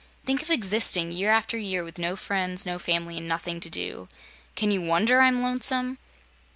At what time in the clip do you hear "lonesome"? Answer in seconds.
5.43-5.99